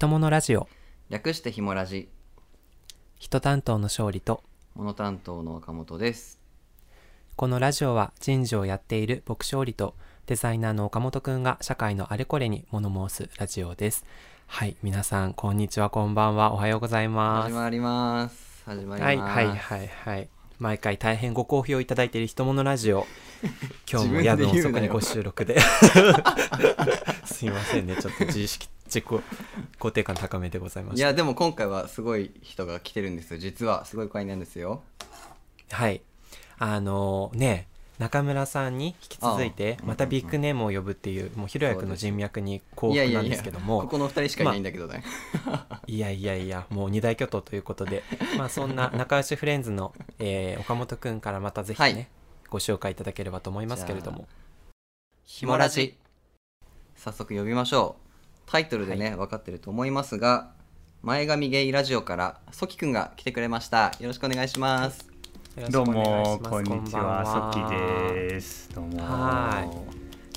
[0.00, 0.66] 人物ラジオ。
[1.10, 2.08] 略してひもラジ。
[3.18, 4.42] 人担当の勝利と。
[4.74, 6.40] モノ担当の岡本です。
[7.36, 9.94] このラジオは人事をやっている僕勝利と
[10.24, 14.06] デザイナーの岡本くんが社会のあれこれに物申すラジオです。
[14.46, 17.52] はい皆さんこんにちはこんばんはおはようございます。
[17.52, 18.62] 始まります。
[18.64, 19.06] 始まります。
[19.06, 20.28] はいはいはいはい
[20.60, 23.06] 毎回大変ご好評いただいている人物ラジオ。
[23.90, 25.58] 今日も夜自分遅くにご収録で。
[27.24, 27.96] すいませんね。
[27.96, 29.04] ちょっと自意識自己
[29.78, 31.02] 肯定感高めでございました。
[31.02, 33.38] いやでも今回はすごい人が来てるんですよ。
[33.38, 34.82] 実はすごい会なんですよ。
[35.70, 36.02] はい。
[36.58, 37.66] あのね
[38.00, 43.82] 中村さんに引き続いてまたビッグネームを呼ぶっていうもうひろやくんの人脈に幸福なんですけども。
[43.82, 45.04] ここの二人しかいないんだけどね、
[45.86, 48.02] いやいやいやもう二大巨頭ということで。
[48.38, 52.08] まあそんな仲良しフレンズの、えー岡本くんからまたぜひね、はい。
[52.48, 54.26] ご紹介いただければと思いますけれども。
[55.26, 55.98] ひもラジ。
[56.96, 57.96] 早速呼びましょ
[58.46, 58.50] う。
[58.50, 60.52] タイトルでね、分かってると思いますが
[61.02, 63.92] 前髪ゲイラジオからソキくんが来てくれました。
[64.00, 65.09] よろしくお願いします
[65.56, 67.50] どうもこんにちは。
[67.52, 68.70] ソキです。
[68.72, 68.98] どうも。
[68.98, 69.66] は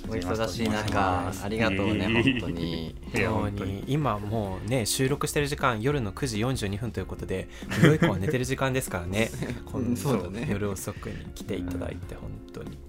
[0.10, 2.08] お忙しいは中いありがとうね
[2.42, 3.84] 本当に。
[3.86, 7.48] 今もうね収録してる時間夜の9時42分ということで
[7.84, 9.30] 良い子は寝てる時間ですからね。
[9.72, 12.80] こんそうだね夜遅くに来ていただいて本当に。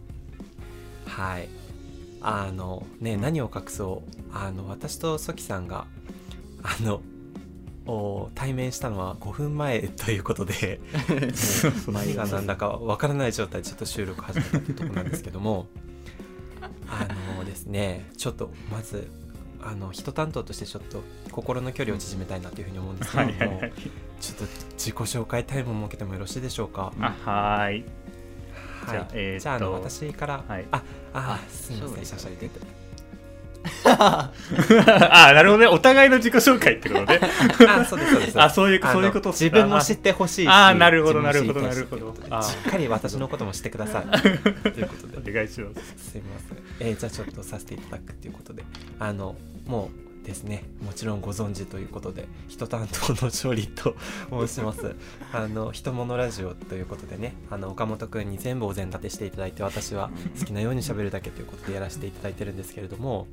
[1.05, 1.49] はい。
[2.23, 4.21] あのね何を隠そう。
[4.33, 5.87] あの私とソキさんが
[6.63, 7.03] あの
[7.87, 10.81] お対面したのは5分前ということで
[11.89, 15.67] 何が何だかわからない状態でちょっと収録始めたというところなんですけども
[16.89, 19.11] あのですねちょっとまず
[19.63, 23.73] あの人担当としてちょっと心の距離を縮めたいなというふうに思うんですけども、はいはいはい。
[24.21, 26.93] ちょっと自己紹介タイムを設けてもよろしいでしょうか？
[27.01, 27.85] あはーい。
[28.87, 28.91] はい。
[28.91, 30.67] じゃあえーじゃああの私から、はい。
[30.71, 30.83] あ
[31.15, 32.05] ああすみません。
[32.05, 32.61] しゃしゃり出て
[33.85, 34.31] あ
[35.35, 35.67] なるほどね。
[35.67, 37.21] お互いの自己紹介ってことね。
[37.69, 38.43] あそうですそうです。
[38.43, 42.15] あそういうそういうこと自分も知ってほしいしあーなるほどなるほどなるほど。
[42.43, 44.05] しっかり私のことも知ってください。
[44.21, 44.33] とい
[44.83, 45.31] うことで。
[45.31, 46.11] お願いします。
[46.11, 48.65] すいません、えーじゃあちょっとさせていただくっていうことで。
[48.99, 49.37] あの
[49.67, 50.65] もうですね。
[50.85, 53.95] もちろんご存知ということで人担当の勝利と
[54.31, 54.97] 申します。
[55.33, 63.27] あの人物ラジオということでねあの岡本くんに全部お膳立てしていただいて私は好きなように喋るだけということでやらせていただいてるんですけれども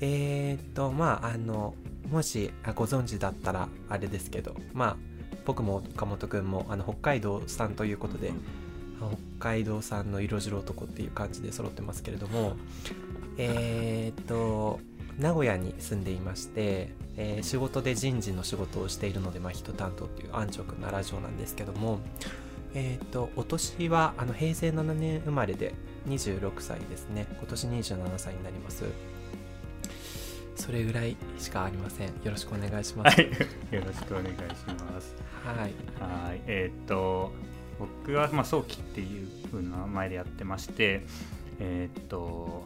[0.00, 1.74] えー、っとまああの
[2.10, 4.96] もしあご存知だったらあれですけどまあ
[5.44, 8.32] 僕も岡本くんもあの北海道さんということで
[9.38, 12.56] 北海道産の色白男っていう感じで揃ってますけれども
[13.38, 14.80] えーっと
[15.22, 22.00] 名古屋に住んでいまして、えー仕事で人事の仕事をしているので、まあ、人担当っていう安直なラジオなんですけども
[22.74, 25.74] えーっとお年はあの平成7年生まれで
[26.08, 27.26] 26歳ですね。
[27.38, 28.84] 今年27歳になります。
[30.56, 32.08] それぐらいしかありません。
[32.08, 33.20] よろしくお願いします。
[33.20, 33.30] はい。
[33.74, 34.34] よろしくお願いし
[34.66, 35.14] ます。
[35.44, 35.58] はい。
[36.00, 36.40] はい。
[36.46, 37.32] えーっと
[37.78, 41.04] 僕はまあ早期っていう風な名前でやってまして
[41.58, 42.64] えーっと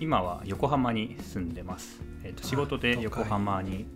[0.00, 3.86] 今は横浜に住んでます、えーっと仕事であ横浜に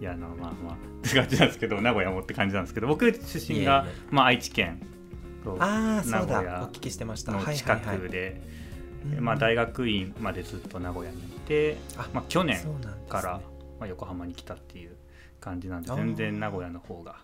[0.00, 4.80] いやなまあまあって感じなんですけど 名古屋もって感じなんですけど僕出身がまあ、愛知県
[5.46, 7.32] と名古屋お聞きしてました。
[7.32, 8.42] の近くで、
[9.38, 12.58] 大学院までずっと名古屋にいて、あまあ、去年
[13.08, 13.40] から、
[13.78, 14.96] まあ、横浜に来たっていう
[15.40, 17.16] 感じなんで全然名古屋の方が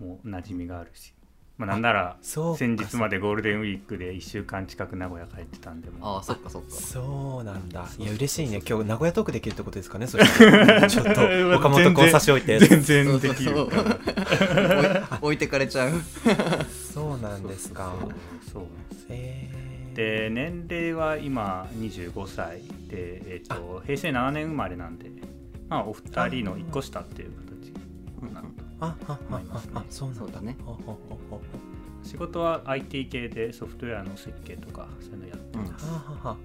[0.00, 1.14] もう馴染みがあるし、
[1.56, 6.16] まあ、なんならそうか先日までゴールデンウィークで1週間近く名古屋帰ってたんでも。
[6.16, 6.70] ああそっかそっか。
[6.70, 7.82] そうなんだ。
[7.82, 8.60] そうそうそういや嬉しいね。
[8.68, 12.58] 今日名古屋トークできるってことですかねそしたらちょっと岡本君を差し置いて。
[12.58, 13.78] 全然できる置い
[15.22, 15.92] 置いてかれちゃう。
[16.92, 17.92] そうなんですか。
[18.52, 19.64] そうなんですえー。
[19.94, 25.08] で年齢は今25歳で、えー、と平成7年生まれなんで、
[25.68, 27.78] まあ、お二人の1個下っていう形か
[28.34, 29.72] なとあああ思いますね。
[29.74, 30.24] ああそうなんだ。
[30.24, 30.56] そうだね。
[32.02, 35.66] 仕事は IT 系でソフトウェアの設計とかそういうのやってうん。
[35.66, 35.92] ます、は
[36.22, 36.30] は。
[36.30, 36.36] は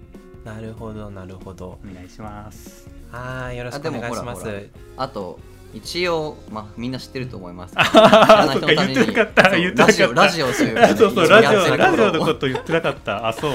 [0.45, 1.79] なるほどなるほど。
[1.83, 2.89] お願いします。
[3.11, 4.69] あーよろしくお願いします。
[4.97, 5.39] あと
[5.73, 7.73] 一応まあみんな知ってると思います。
[7.75, 9.49] あそっか言ってなかった。
[9.49, 9.93] そう言ってなかった。
[9.93, 13.27] ラジオラジオというかねそうそうラジオラジオの頃こと言ってなかった。
[13.27, 13.51] あそう。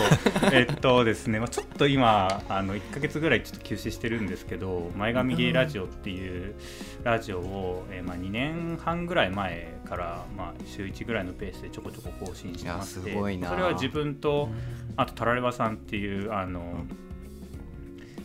[0.52, 6.54] えっとですね、まあ、ちょっと今あの1か月ぐらいちょっと休止してるんですけど前髪ゲイラジオっていう
[7.02, 13.50] ラジオを、えーまあ、2年半ぐらい前から、まあ、週1ぐらいのペースでちょこちょこ更新してましてすごいな。
[13.50, 16.60] それは自分とうんあとタラレバさんっていうあの、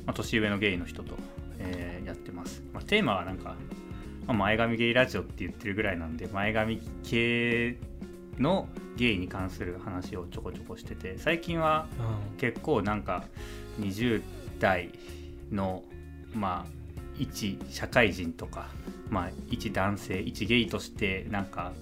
[0.05, 1.15] まあ、年上のゲイの人と、
[1.59, 3.55] えーやってます、まあ、テーマはなんか、
[4.25, 7.77] まあ、前髪ゲイラジオって言ってるぐらいなんで前髪系
[8.39, 11.87] のゲイに関する話をちょこちょこしてて最近は
[12.31, 12.37] うん。
[12.37, 13.25] 結構なんか
[13.79, 14.21] 20
[14.59, 14.91] 代
[15.51, 15.83] の
[16.33, 16.71] まあ
[17.17, 18.69] 一社会人とか、
[19.09, 21.73] まあ、一男性一ゲイとしてなんか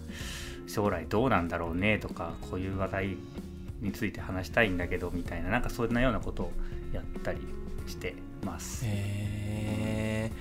[0.68, 3.18] 将来どうなんだろうねとかこういう話題
[3.82, 6.52] について話したいんだけどみたいななんかそんなようなことを
[6.92, 7.40] やったり
[7.86, 8.84] してます。
[8.86, 10.32] へえ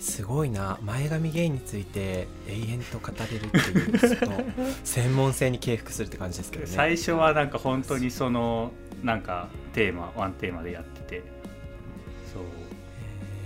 [0.00, 0.78] すごいな。
[0.82, 4.42] 前髪ゲイについて永遠と語れるっていうその
[4.82, 6.70] 専門性に敬服するって感じですけどね。
[6.72, 11.22] 最初はなんか本当にそのなんかテーマワンテーマでやってて。
[12.32, 12.42] そう。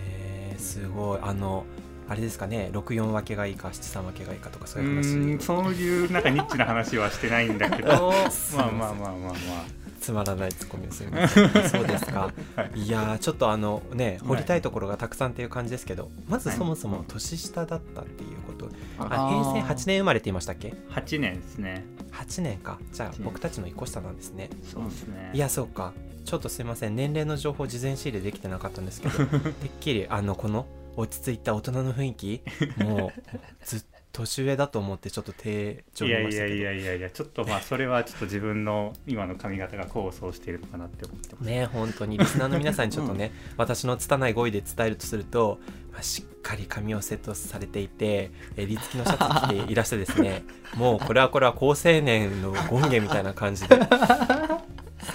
[0.06, 1.18] へーすごい。
[1.22, 1.66] あの
[2.08, 2.70] あれですかね。
[2.72, 4.92] 64分けがいいか73分けがいいかとかそううい
[5.34, 8.12] う話そういうなんかニッチな話はしてないんだけど。
[8.56, 12.30] まあまあまあまあまあつまらないツッコミをすみませんそうですか、
[12.74, 18.68] い、やーちょっとあのね掘りたいところがたくさんっていう感じですけど、まずそもそも年下だったっていうこと、
[18.98, 21.86] ああ平成8年生まれって言いましたっけ？8年ですね。
[22.12, 22.78] 8年か。
[22.92, 23.24] じゃあ8年。
[23.24, 24.50] 僕たちの1個下なんですね。
[24.70, 25.30] そうですね。
[25.32, 25.94] いやそうか。
[26.26, 26.96] ちょっとすいません。
[26.96, 30.66] 年齢の情報事前仕入れできてなかったんですけどてっきりあのこの
[30.96, 32.42] 落ち着いた大人の雰囲気
[32.78, 33.22] もう
[33.64, 41.44] ずっと年上だと思ってちょっと手帳いやいやいやいやいやちょっとまあそれはちょっと自分の今の髪型が功を奏しているのかなって思ってます。
[41.44, 42.16] ね本当に。
[42.16, 45.58] リスナーの皆さんにちょっとね、私の拙い語彙で伝えるとすると、
[45.92, 50.44] まあ、しっかり髪をセットされていて襟付きのシャツ着ていらしてですね
[50.76, 53.76] もうこれはこれは高青年の権限みたいな感じで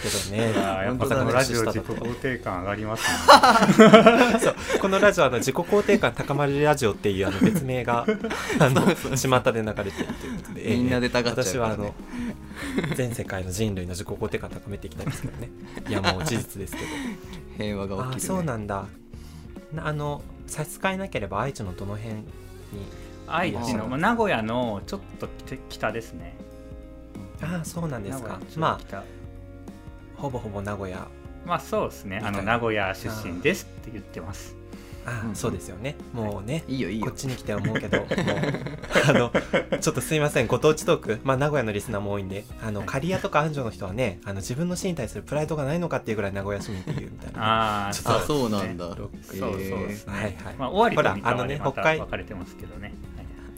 [0.01, 0.51] けどね。
[0.51, 4.40] いやっぱこののラジオ自己肯定感上がりますね。
[4.40, 4.56] そう。
[4.80, 8.06] このラジオはあの自己肯定感高まるラジオっていうあの別名が
[8.60, 8.81] あの
[9.16, 11.94] 巷で流れてるということで、ええみんなでたがっちゃう私はあの
[12.96, 15.50] 全世界の人類の自己肯定感高めていきたいですけどね。
[15.88, 16.88] いやもう事実ですけど。
[17.57, 18.86] 平和が起きる、ね、ああそうなんだ。
[19.74, 22.24] なあの差し支えなければ愛知のどの辺に？
[23.28, 25.30] 愛知の、まあ、名古屋のちょっと
[25.69, 26.36] 北ですね。
[27.42, 28.40] ああそうなんですか。
[28.57, 28.98] ま北。
[29.00, 29.04] あ
[30.19, 31.07] ほぼほぼ名古屋。
[31.45, 32.21] まあそうですね。
[32.24, 34.56] あの名古屋出身ですって言ってます。
[35.06, 35.95] ああ、うんそうですよね。
[36.13, 36.75] もうねい。
[36.75, 37.06] いよいいよ。
[37.06, 38.07] こっちに来て思うけど もう
[39.07, 39.31] あの
[39.80, 41.19] ちょっとすいませんご当地トーク。
[41.24, 47.86] まあ名古屋のリスナーも多いんであの刈谷とか安城の人はねあの自分の市に対するプライドがないのかっていうぐらい名古屋市民っていうみたいな。
[47.86, 48.86] ああちょっとあそうなんだ。
[48.86, 50.36] そうそうですね、はいはい。
[50.57, 52.94] まあ、終わりとほらあのね北海分かれてますけどね、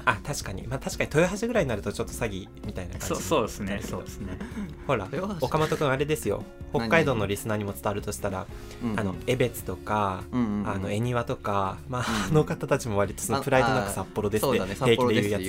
[0.05, 0.67] あ確かに。
[0.67, 3.81] まあ確かに豊橋ぐらいになるとちょっと詐欺みたいな感じそうそうですね。
[3.83, 4.37] そうですね。
[4.87, 5.07] ほら
[5.41, 6.43] 岡本君あれですよ。
[6.73, 8.47] 北海道のリスナーにも伝わるとしたら
[8.83, 10.69] うんあの江別とか、うんうんうん。
[10.69, 15.43] あの恵庭とか、まあ、うんあの方たちも割とそのあプライドなく札幌ですって平気幌で言うやつ。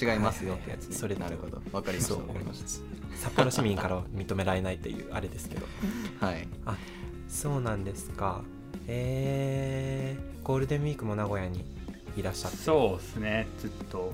[0.00, 1.60] 違いますよってやつね、それとなるほど。
[1.72, 2.14] わかりました
[3.16, 5.66] 札幌市民からは認められないっていうあれですけど。
[6.20, 6.48] た はい。
[7.28, 8.42] そうなんですか。
[8.86, 11.64] えー、ゴールデンウィークも名古屋に
[12.18, 12.56] いらっしゃって。
[12.58, 13.46] そうですね。
[13.58, 14.12] ずっと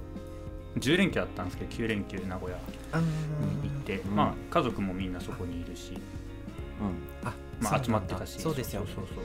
[0.79, 2.59] 10連休だったんですけど9連休名古屋
[2.93, 3.01] あー。
[3.01, 4.17] に行って、うん。
[4.17, 7.29] まあ家族もみんなそこにいるし、うん。
[7.29, 8.41] あまあ、集まってたし。
[8.41, 9.25] そうですよそうそうそう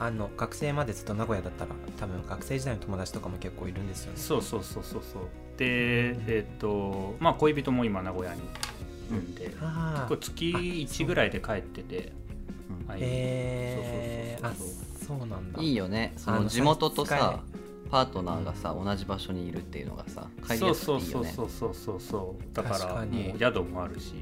[0.00, 1.70] あの学生までずっと名古屋だったら
[2.00, 4.18] 多分学生時代の友達とかも結構いるんですよね。
[4.18, 5.22] そうそうそうそうそう。
[5.56, 8.44] でえっ、とまあ恋人も今名古屋にい
[9.12, 10.50] るんで、ああ結構月
[10.90, 12.12] 1ぐらいで帰ってて
[12.82, 12.84] う。
[12.84, 14.76] んはいえー、あそうそう
[15.06, 15.28] そうそう。
[15.28, 15.62] なんだ。
[15.62, 16.12] いいよね。
[16.16, 17.40] そあのの地元とさ
[17.94, 22.42] パートナーがさ同じ場所にいるっていうのがさ帰りそうやすくそうそうていいよねそうそうそうそう。
[22.52, 23.28] だか確らかに。
[23.28, 24.14] もう宿もあるし、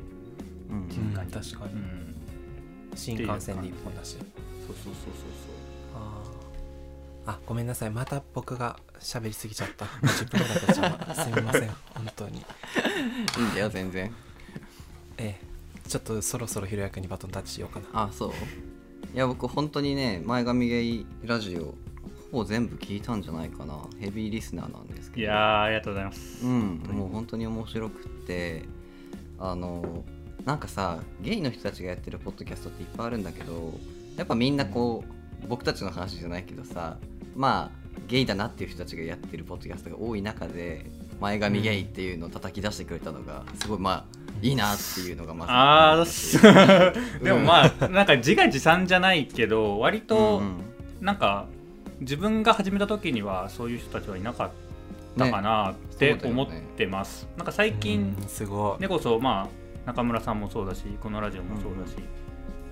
[0.69, 0.77] うん。
[0.77, 1.33] うん実家に。
[1.33, 1.73] 確かに。
[1.73, 2.15] うん、
[2.95, 4.11] 新幹線で一本だし。
[4.11, 4.95] そうそうそうそう
[5.97, 7.33] あー。
[7.33, 7.91] あごめんなさい。
[7.91, 9.87] また僕が喋りすぎちゃった。
[9.87, 11.69] もう10分ぐらい経っちゃうすみません。
[11.97, 12.37] 本当に。
[12.41, 14.13] いいんだよ全然。
[15.17, 15.89] ええ。
[15.89, 18.03] ちょっとそろそろひろやくんにバトンタッチしようかな。
[18.03, 18.33] あそう。
[19.15, 21.75] いや僕本当にね前髪ゲイラジオ
[22.33, 23.75] ほぼ全部聞いたんじゃないかな。
[24.01, 25.23] ヘビーリスナーなんですけど。
[25.23, 28.65] いやーありがとうございます、うんもう本当に面白くって。
[29.39, 30.05] あの
[30.45, 33.75] なんかさゲイの人たちがやってるポッドキャストっていっぱいあるんだけど
[34.17, 35.05] やっぱみんなこ
[35.45, 36.97] う僕たちの話じゃないけどさ
[37.35, 40.87] まあゲイだなっていう人たちがやってるポッドキャストが多い中で
[41.21, 44.05] 前髪ゲイっていうのを叩き出してくれたのがすごいまあ
[44.41, 45.47] いいなっていうのがま
[46.05, 50.55] ずあ でもまあなんか自画自賛じゃないけど割とうんうん。
[51.01, 51.47] なんか
[52.03, 54.51] 自分が始めた時にはそういう人たちはいなかっ
[55.17, 58.83] たかなって思ってます、なんか最近うんすごい。
[58.83, 61.97] ねこそまあ中村さんもそうだしこのラジオもそうだし、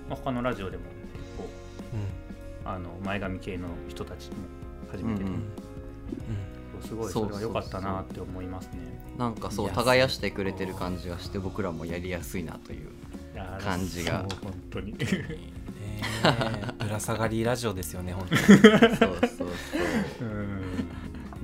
[0.09, 0.83] まあ、他のラジオでも
[1.13, 1.49] 結構
[1.93, 2.71] うん。
[2.73, 4.35] あの前髪系の人たちも
[4.91, 5.33] 始めてて、うん。
[5.33, 5.43] うん。
[6.87, 9.01] すごいそれは良かったなって思いますね。
[9.17, 12.89] なんかそう耕してくれてる感じがして僕らもやりやすいなという
[13.63, 14.25] 感じが。
[14.43, 14.95] 本当に。
[14.99, 15.60] え え
[16.79, 18.41] ぶら下がりラジオですよね本当に。
[18.41, 19.47] そうそうそう。
[20.21, 20.61] うん。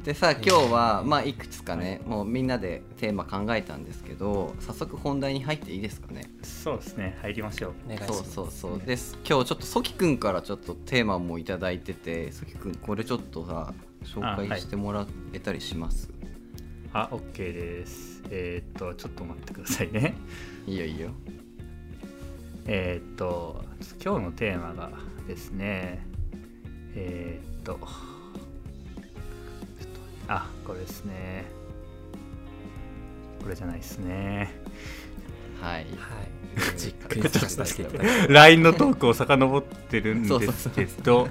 [0.04, 6.30] でさ今日は、まあ、いくつかねもうみんなでテーマ考えたんですけど早速本題に入っていいですかね？
[6.44, 7.74] そうですね入りましょう。
[7.86, 8.34] お願いしそうます。
[8.34, 9.18] そうそうです。
[9.28, 13.74] 今日ちょっとソキくんからちょっとテーマもいただいててソキくんこれちょっとさ
[14.06, 16.10] 紹介してもらえたりします、
[16.94, 18.24] あ OK です。
[18.30, 20.16] えーっとちょっと待ってくださいね。
[20.66, 21.10] い、いよいいよ
[22.68, 23.64] えーっと
[24.04, 24.92] 今日のテーマが
[25.26, 26.06] ですね
[26.96, 27.80] えーっと
[30.28, 31.46] あこれですね。
[33.42, 34.54] これじゃないですね。
[35.62, 35.86] はい。
[35.86, 35.88] はい。
[36.78, 37.84] じっくりさせて。
[37.84, 41.30] いただき LINE のトークを遡ってるんそうそうですけど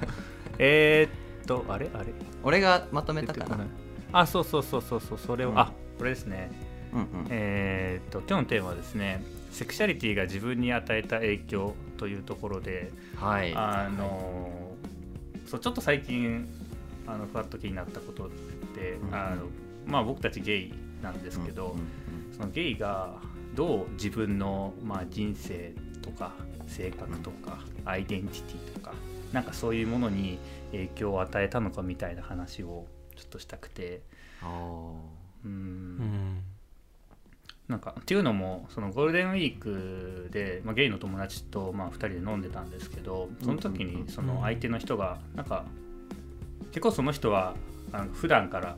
[0.57, 1.91] えーっとあれ？
[1.93, 2.05] あれ？
[2.43, 3.67] 俺がまとめたかな？
[4.13, 5.59] あそうそうそうそうそうそれを、うん。
[5.59, 6.49] あこれですね。
[6.91, 7.07] うんうん。
[7.29, 9.23] えーっと今日のテーマはですね
[9.57, 13.51] セクシャリティが自分に与えた影響というところで、はい。
[13.55, 14.75] あの
[15.47, 16.47] そうちょっと最近
[17.07, 19.15] あのふわっと気になったことって、うん。
[19.15, 19.47] あの
[19.87, 21.87] まあ、僕たちゲイなんですけど、うんうん
[22.37, 23.15] そのゲイが
[23.55, 25.73] どう自分の、まあ、人生
[26.03, 26.33] とか
[26.67, 28.93] 性格とか、アイデンティティとか
[29.33, 30.37] なんかそういうものに
[30.71, 32.85] 影響を与えたのかみたいな話を
[33.15, 34.01] ちょっとしたくて。
[34.43, 34.91] あ
[35.43, 35.97] ううん。
[35.97, 36.56] ん
[37.67, 45.65] なんかっていうのもそのゴールデンウィークで、まあ、ゲイの友達と、まあ、2人で飲んでたんですけどその時にその相手の人がなんか
[46.71, 47.55] 結構その人は
[47.91, 48.77] あの普段から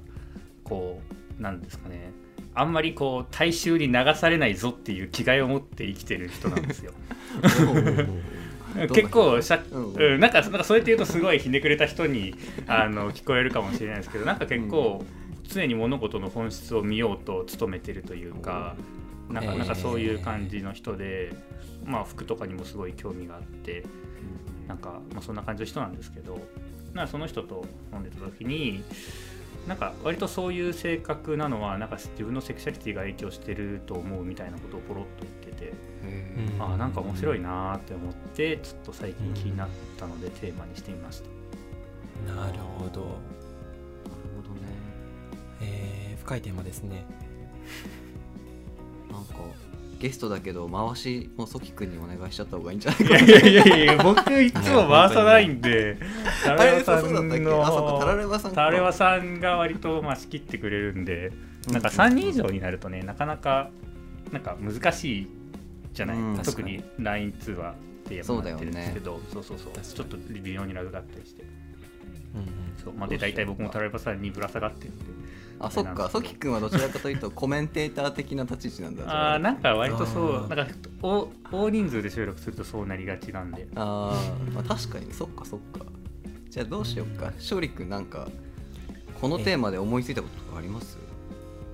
[0.64, 1.02] こ
[1.40, 2.12] うなんですかね
[2.56, 6.94] あんまりこう大衆に流されないぞっていう気概を持って生きてる人なんですよ。
[7.44, 8.08] ー
[8.94, 9.80] 結構しゃ、う。
[9.80, 12.36] んうん、なんかなんかそうやって言うとすごいひねくれた人に
[12.68, 15.04] あの聞こえるかもしれないですけどなんか結構
[15.50, 18.76] 常に物事の本質を見ようと努めてるというか
[19.30, 19.58] なんかえー。
[19.58, 21.34] なんかそういう感じの人で、
[21.86, 23.86] まあ服とかにもすごい興味があって
[24.68, 26.40] なんか、まあ、そんな感じの人なんですけど
[26.94, 28.84] なその人と飲んでた時に
[29.68, 35.74] なんか割とそういう性格なのはなんか自分のセクシャリティが影響してると思うみたいなことをポロッと言ってて。
[36.04, 36.62] へうん。
[36.62, 41.22] あーなんか面白いなーって思ってちょっと最近気になったのでテーマにしてみまし
[42.26, 43.18] た、なるほど
[46.30, 47.04] 深いテーマですね。
[49.12, 49.34] なんか
[50.00, 55.98] ゲストだけど回しもソキくんにお願いしちゃった方がいいんじゃないいかやいやいやいや僕いつも回さないんで。
[56.46, 58.56] タあラレれバさんあそっかタラレのバさんか。
[58.56, 61.32] タラレバさんが割とまあ仕切ってくれるんで
[61.72, 63.72] なんかうん3人以上になるとねなかなか
[64.32, 65.28] なんか難しい
[65.94, 67.76] じゃない、うん特に LINE 通話っ
[68.08, 68.66] てやっぱそうだよね。
[68.66, 69.74] なってるんですけどそう,、そうそう。
[69.82, 71.44] ちょっと微妙にラグがあったりして。
[72.36, 72.48] うんうん。
[72.84, 75.06] そう、まあ、で大体僕もタラレバさんにぶら下がってるんで
[75.60, 79.36] あそっかソキくんはどちらかというとコメンテーター的な立ち位置なんだじゃあ。
[79.36, 83.68] ーなんか割とそうなんか大大人数で収録するとそうなりがちなんで。
[83.76, 85.14] あー、まあ確かに。
[85.14, 85.86] そっかそっか。
[86.50, 87.26] じゃあどうしようか。
[87.38, 88.28] 勝利くんなんか
[89.20, 90.98] このテーマで思いついたこととかあります？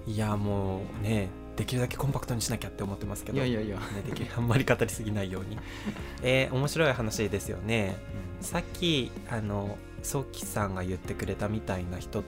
[0.08, 3.38] いやもうねできるだけコンパクトにしなきゃって思ってますけど。
[3.38, 3.77] いやいやいや。
[3.77, 5.58] ね、できるあんまり語りすぎないように。
[6.24, 7.96] えー面白い話ですよね。
[8.42, 12.24] さっきあのソキさんが言ってくれたみたいな人っ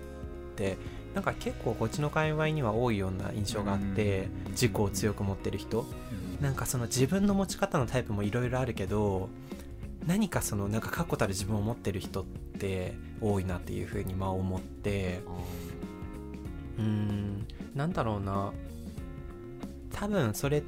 [0.56, 0.78] て
[1.14, 4.52] なんか結構こっちの界隈には多いような印象があってうん。
[4.52, 5.86] 自己を強く持ってる人。
[6.42, 9.30] なんかその自分の持ち方のタイプもいろいろあるけど
[10.06, 15.22] 何かそのなんか確固たる自分を持ってる人って多いなっていうふうにまあ思って。
[16.78, 16.84] うー。
[16.84, 17.48] ん。
[17.74, 18.54] なんだろうな。
[19.92, 20.62] 多分それ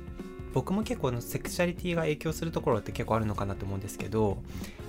[0.54, 4.42] 僕も結構のセクシャリティが影響するところって結構あるのかなと思うんですけど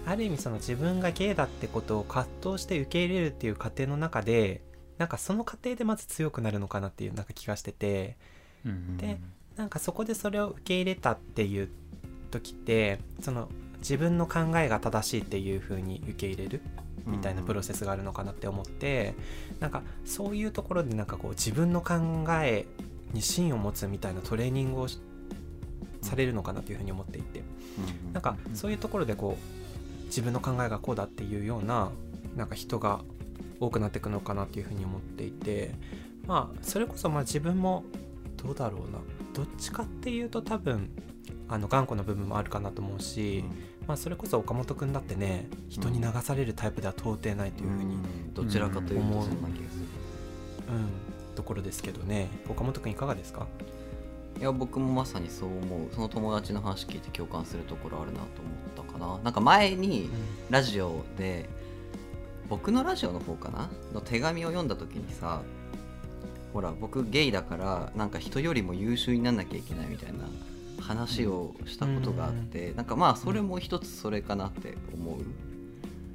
[0.07, 4.62] ある意味その自分がゲイだってことを葛藤して受け入れるっていう過程の中で
[5.00, 8.16] なんかその過程でまず強くなるのかなっていうなんか気がしてて。
[8.64, 9.19] うんで
[9.57, 11.69] なんかそこでそれを受け入れたっていう
[12.30, 13.49] 時ってその
[13.80, 16.62] 自分の考えが正しいっていう風に受け入れる
[17.04, 19.14] みたいなプロセスがあるのかなって思って
[19.59, 22.64] なんかそういうところでなんかこう自分の考え
[23.12, 24.99] に芯を持つみたいなトレーニングをし
[26.00, 27.42] されるのかなというふうに思っていて。
[28.12, 31.90] なんかそういうところでこう自分の考えがこうだっていうような
[32.37, 33.00] なんか人が
[33.61, 35.75] 多くなっていくのかなっていうふうに思っていて
[36.26, 37.85] まあそれこそまあ自分も
[38.43, 38.99] どうだろうな。
[39.33, 40.90] どっちかっていうと多分
[41.49, 43.45] あの頑固な部分もあるかなと思うし、
[43.87, 48.35] まあ、それこそ岡本君だってね人に流されるタイプでは到底ないというふうに、うん。
[48.35, 49.85] どちらかというとそん思うな気がする。
[51.37, 52.29] ところですけどね。
[52.49, 53.47] 岡本君いかがですか？
[54.38, 55.95] いや僕もまさにそう思う。
[55.95, 58.25] その友達の話聞いて共感するところあるなと
[58.76, 59.19] 思ったかな。
[59.23, 60.09] なんか前に
[60.50, 61.49] ラジオで
[62.50, 65.40] 僕のラジオの方かなの手紙を読んだ時にさ
[66.52, 70.25] ほら僕ゲイだからなんか人よりも優秀になんなきゃいけないみたいな
[70.83, 75.21] 話をしたことがあって、なんかまあそれも一つそれかなって思う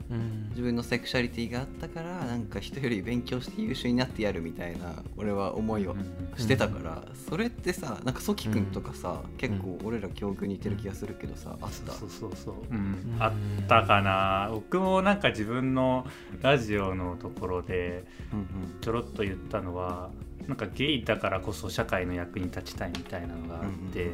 [0.10, 0.48] うん。
[0.50, 5.96] 自分のセクシャリティがあったからなんか人より勉強して優秀になってやるみたいな俺は思いを
[6.38, 12.78] してたから、それってさなんかソキ君とかさ、結構俺ら境遇似てる気がするけどさ、あったそうそうそう、ううん。
[12.78, 13.32] ん、あっ
[13.68, 14.50] たかな。
[14.52, 16.06] 僕もなんか自分の
[16.42, 18.48] ラジオのところでうん
[18.82, 20.12] ちょろっと言ったのは
[20.48, 24.12] なんかゲイだからこそ社会の役に立ちたいみたいなのがあって、うん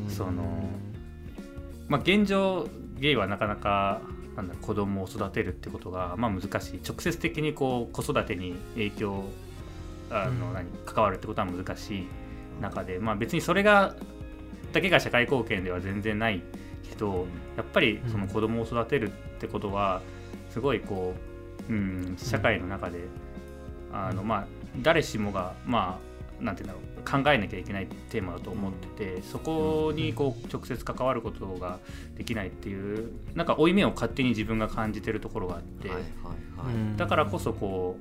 [0.00, 0.10] んうん。
[0.10, 0.68] その
[1.88, 4.00] まあ、現状ゲイはなかなか
[4.36, 6.80] なんだ子供を育てるってことが、まあ、難しい。
[6.86, 9.24] 直接的にこう子育てに影響
[10.10, 10.54] あの、うん。
[10.54, 12.06] 何関わるってことは難しい
[12.60, 13.94] 中で、まあ、別にそれが
[14.72, 16.42] だけが社会貢献では全然ない
[16.88, 20.00] けどやっぱりその子供を育てるってことは
[20.50, 21.14] すごいこ
[21.68, 23.00] う、うん、社会の中で、
[23.92, 24.46] あのまあ、
[24.82, 26.11] 誰しもがまあ
[26.42, 31.78] なんていうんだろう考えなきゃいけないテーマだと思っててそこにこう直接関わることが
[32.16, 36.96] できないっていうなんか負い目を勝手に自分が感じてるところがあって、はいはいはい、うん。
[36.96, 37.96] だからこそこ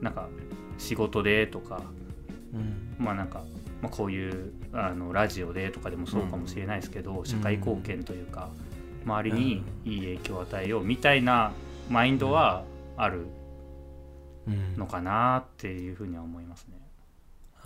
[0.00, 0.28] うなんか
[0.78, 1.82] 仕事でとか
[2.54, 3.04] うん。
[3.04, 3.42] まあなんか、
[3.82, 8.50] まあ、こういうあのラジオでとかでもそうかもしれないですけど、社会貢献というか
[9.04, 11.52] 周りにいい影響を与えようみたいな
[11.90, 12.64] マインドは
[12.96, 13.26] ある
[14.46, 16.75] うんのかなっていうふうには思いますね。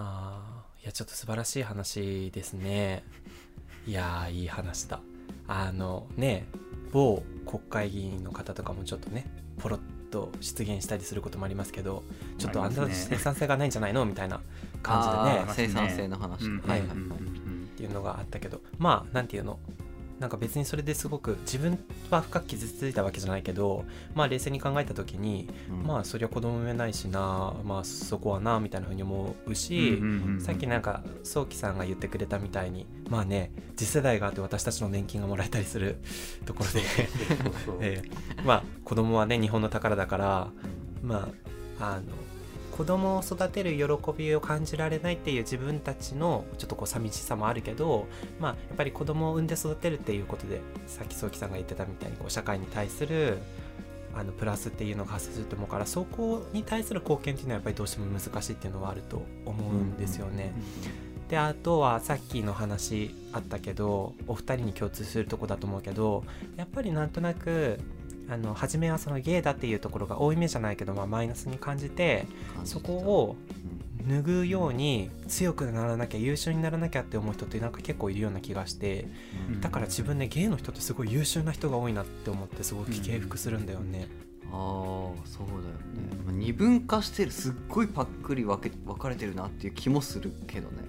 [0.02, 3.04] あーいやちょっと素晴らしい話ですね。
[3.86, 5.00] いやーいい話だ。
[5.46, 6.46] あのね
[6.90, 9.26] 某国会議員の方とかもちょっとね
[9.58, 9.80] ポロッ
[10.10, 12.02] と出現したりすることもありますけど
[12.38, 14.06] ちょっとあんた生産性がないんじゃないの？
[14.06, 14.40] みたいな
[14.82, 15.50] 感じであね。
[15.50, 16.96] ー生産性の話、うんはいはいはい。
[16.96, 16.98] っ
[17.76, 19.58] ていうのがあったけどまあなんていうの？
[20.20, 21.78] なんか別にそれですごく自分
[22.10, 25.82] は深く傷ついたわけじゃないけどまあ冷静に考えた時に、うん。
[25.86, 35.96] まあそりゃ子供産めないしなまあそこはなみたいなふうに思うし、うんうんうんさっきなんか早期さんが言ってくれたみたいにまあね次世代があって私たちの年金がもらえたりする
[36.44, 36.82] ところで。
[37.80, 38.42] ええ。
[38.44, 40.50] まあ子供はね日本の宝だから
[41.02, 41.28] ま
[41.78, 42.02] ああの
[42.80, 48.06] 子供を育てる喜びを感じられないっていう自分たちのちょっとこう寂しさもあるけど
[48.38, 53.36] まあやっぱり子供を産んで育てるっていうことでさっき早期さんが言ってたみたいにこう社会に対する
[54.16, 60.54] あのプラスっていうのが発生すると思うからそこに対する貢献っていうのはやっぱりどうしても難しいっていうのはあると思うんですよね。
[61.28, 66.24] であとはさっきの話あったけどお二人に共通するとこだと思うけど
[66.56, 67.78] やっぱりなんとなく
[68.30, 72.26] あの初めはそのゲイだっていうところが多い目じゃないけど、まあ、マイナスに感じて
[72.64, 73.36] そこを
[74.08, 79.08] 脱ぐように強くならなきゃ優秀にならなきゃって思う人ってなんか結構いるような気がして
[79.48, 79.60] うん。
[79.60, 84.06] だから自分でゲイの人ってすごい優秀な人が多いなって思ってすごく敬服するんだよね。
[84.52, 84.56] ああ
[85.26, 90.84] そうだよね、まあ、二分化してるすっごいパックリ分け分かれてるなっていう気もするけどね。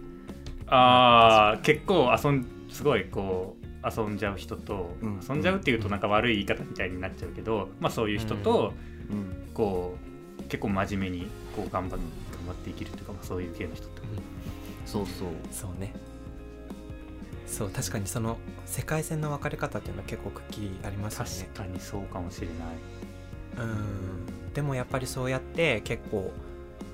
[0.68, 5.20] あー結構遊んすごいこう遊んじゃう人と、うん。
[5.28, 8.74] 遊んじゃうっていうとなんか悪い言い方みたいになっちゃうけど、まあそういう人と、
[9.10, 9.48] うん。
[9.54, 9.98] こ
[10.40, 12.00] う結構真面目にこう頑張っ頑
[12.48, 14.02] 張って生きるというか、まあ、そういう系の人って。
[14.86, 15.28] そうそう。
[15.52, 15.94] そうね。
[17.46, 21.50] そう確かにその世界線の分かれ方っていうのは結構くっきりありますよね。
[21.54, 22.58] 確かにそうかもしれない。
[23.68, 24.54] うん。
[24.54, 26.32] でもやっぱりそうやって結構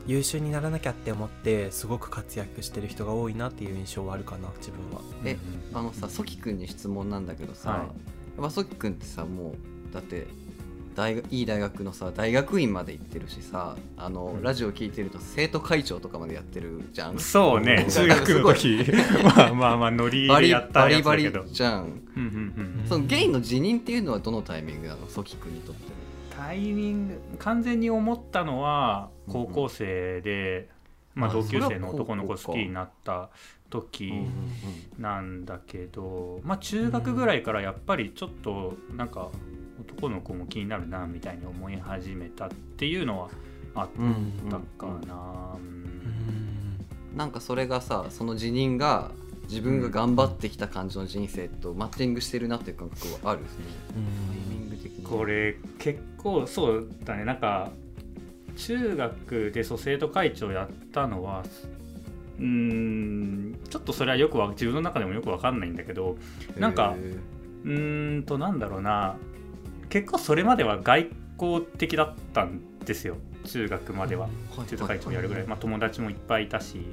[0.08, 5.02] 優秀にならなきゃって思ってすごく活躍してる人が多いなっていう印象はあるかな自分は。
[5.26, 5.38] え
[5.74, 7.80] あのさソキ君に質問なんだけどさ、はい。
[7.80, 7.90] やっ
[8.42, 9.52] ぱソキ君ってさも
[9.92, 10.28] うだって
[10.96, 14.42] 大学いい大学のさ大学院まで行ってるしさあの、うん。
[14.44, 17.20] ラジオ聞いてると生徒会長とかまでやってるじゃん。
[17.20, 18.86] そうねうん中学の時。
[19.24, 22.88] まあまあまあノリバリでやったバリバリやつだけどじゃんうんうんうん。
[22.88, 25.06] そのゲイの辞任っていうのはどのタイミングなの？
[25.08, 25.97] ソキ君にとって
[26.38, 30.70] タイミング完全に思ったのはうん高校生で、
[31.16, 33.30] まあ、あ同級生の男の子好きになった
[33.70, 34.14] 時
[34.98, 39.30] なんだけど、まあ、中学ぐらいからやっぱりちょっとなんか
[39.80, 43.30] 男の子も気になるなみたいに思い始めたっていうのは
[43.76, 45.56] あっうんたかな。
[45.56, 45.64] うん
[47.12, 47.18] うん。
[47.18, 49.12] なんかそれがさその辞任が
[49.50, 53.66] 自分が頑張ってきた感じの人生とマッチングしてるなっていう感覚はあるですね。
[53.88, 57.26] タイミング的にこれ結構そうだね。
[57.26, 57.72] なんか
[58.56, 61.44] 中学でそう生徒会長やったのは
[62.40, 66.18] うーんちょっとそれはよくわ自分の中でもよくわかんないんだけど
[66.58, 66.96] なんか
[67.64, 69.16] うーんとなんだろうな。
[69.90, 71.08] 結構それまでは外
[71.40, 73.16] 交的だったんですよ。
[73.46, 74.24] 中学までは。
[74.24, 74.32] はい。
[74.68, 76.84] 生徒会長やるぐらい、まあ、友達もいっぱいいたし、うん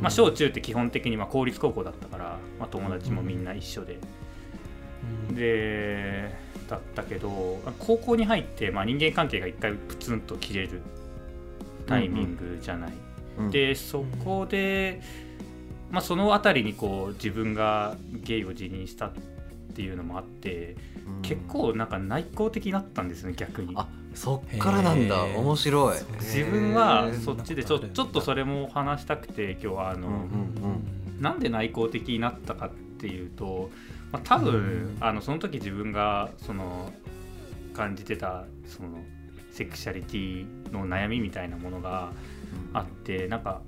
[0.00, 3.98] まあ、小中って基本的にまあ公立高校だったから、まあ、友達もみんな一緒で、
[5.28, 5.34] うん。
[5.34, 6.34] で
[6.68, 10.80] だったけど高校に入って、まあ、人間関係が一回プツンと切れる
[11.86, 12.92] タイミングじゃない。
[13.38, 13.50] うん。
[13.50, 15.02] でそこで、
[15.90, 19.10] まあ、その辺りにこう自分がゲイを辞任した
[19.74, 21.22] っていうのもあってうん。
[21.22, 23.74] 結構なんか内向的になったんですね逆に。
[23.76, 25.24] あそっからなんだ。
[25.24, 25.98] 面白い。
[26.20, 33.70] 自分はそっちでちょちょっとそれも話したくて今日はあの、うんうんなんで内向的になったかっていうと、
[34.10, 34.96] まあ、多分、うん。
[35.00, 36.92] あのその時自分がその
[37.72, 39.02] 感じてたその
[39.52, 42.12] セクシャリティの悩みみたいなものが
[42.72, 43.62] あってなんか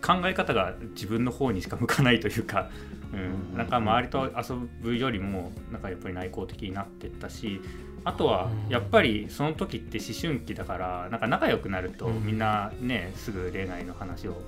[0.00, 2.70] 考え方が自分の方にしか向かないというか、
[3.12, 7.60] うん、なんか周りと遊ぶよりもなんかやっぱり内向的になってったし
[8.04, 8.72] あとはうん。
[8.72, 12.26] やっぱりその時って思春期だからなんか仲良くなるとうん。
[12.26, 14.40] みんなねすぐ恋愛の話を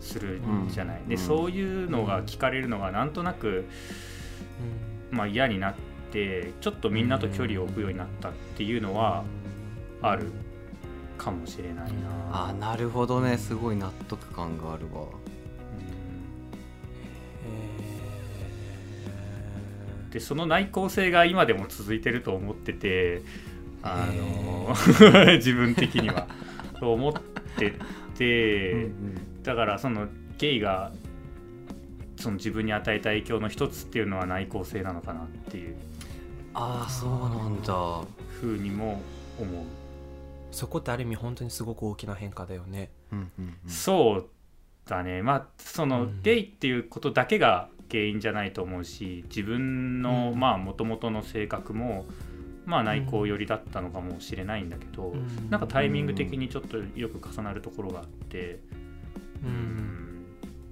[0.00, 1.02] するじゃない。
[1.08, 1.20] でうん。
[1.20, 3.64] そういうのが聞かれるのがなんとなく、
[5.10, 5.74] まあ、嫌になっ
[6.12, 9.24] てちょっとみんなと距離を置くようになったっていうのは
[10.02, 10.30] ある
[11.18, 12.48] かもしれないな。
[12.48, 13.38] あなるほどね。
[13.38, 15.06] すごい納得感があるわ
[20.14, 23.22] でその内向性が今でも続いてると思ってて
[23.82, 24.72] あの
[25.36, 26.28] 自分的には。
[26.78, 27.12] そう思っ
[27.56, 27.72] て
[28.16, 28.88] て
[29.42, 30.92] だからそのゲイが
[32.16, 35.76] その自分に与えた影響の一つっていうのは内向性なのかなっていう
[36.52, 38.00] ああそうなんだ。
[38.40, 39.00] ふうにも
[39.40, 39.64] 思う。
[40.52, 42.90] そこってある意味本当にすごく大きな変化だよね。
[43.10, 44.28] うんうんうんそう
[44.86, 45.22] だね。
[45.22, 46.22] まあその、うん。
[46.22, 50.40] ゲイっていうことだけが原因じゃないと思うし自分の、うん。
[50.40, 52.06] まあもともとの性格も
[52.66, 55.50] まあ内向寄りだったのかもしれないんだけど、うん。
[55.50, 58.58] なんかタイミング的にちょっとよく重なるところがあって、
[59.42, 59.50] ううん。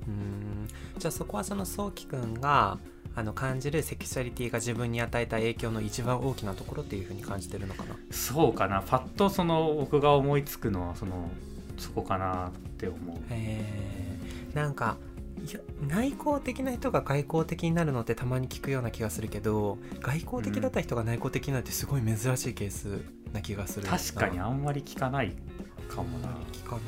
[0.09, 0.69] うん。
[0.99, 2.79] じゃあそこはそのそうきくんが
[3.15, 7.95] あの感じるセクシャリティが自分に与えた影響の一番大きなところっていうふうに感じてるのかな？
[8.11, 8.83] そうかな。
[8.83, 11.31] パッとその僕が思いつくのはその
[11.77, 13.17] そこかなって思う。
[13.29, 14.97] えー、なんか
[15.45, 23.01] いや内向的な人が外向的になるのってたまに聞くような気がするけど外向的だった人が内向的になるってすごい珍しいケース
[23.33, 23.99] な気がするな。
[23.99, 25.35] 確かにあんまり聞かない
[25.89, 26.29] かもな。
[26.53, 26.83] 聞かない。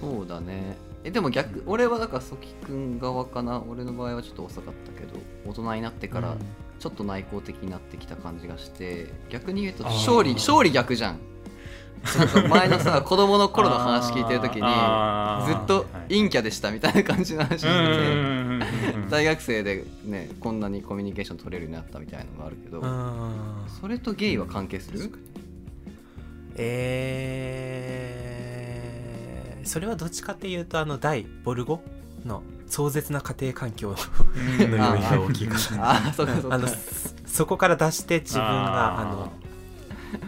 [0.00, 0.76] そうだね。
[1.04, 3.62] えでも逆俺はだからソキ君側かな？
[3.68, 6.36] 俺の場合はちょっと遅かったけど大人になってから
[6.78, 11.18] ちょっと内向的になってきた感じがして逆に言うと勝利勝利逆じゃん
[12.48, 14.64] 前のさ子供の頃の話聞いてる時にず
[15.56, 17.74] っとはい陰キャでしたみたいな感じの話してて
[19.08, 25.10] 大学生でねこんなにコミュニケーション取れるようになったみたいなのがあるけどうんそれとゲイは関係する？
[26.56, 31.82] えー、それはどっちかっていうとあの大ボルゴ
[32.26, 33.94] の壮絶な家庭環境
[34.60, 36.12] うんの要因が大きいかああ
[37.26, 39.32] そこから出して自分があの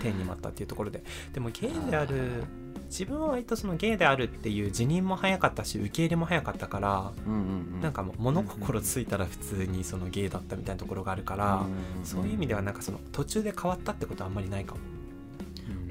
[0.05, 1.03] 天に待ったっていうところで。
[1.33, 2.45] でもゲイである
[2.91, 7.41] 自分は割とそのゲイであるっていう辞任も早かったし受け入れも早かったからうんうん
[7.77, 7.81] うん。
[7.81, 11.67] なんかもう物心ついたら普通にそのゲイだったみたいなところがあるから
[12.05, 14.81] そういう意味ではなんかその途中で変わったってことはあんまりないかも。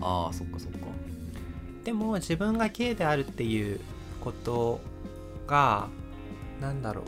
[0.01, 0.77] ああそっかそっか。
[1.83, 3.79] でも自分がゲイであるっていう
[4.21, 4.79] こと
[5.47, 5.87] が
[6.61, 7.03] なんだろう。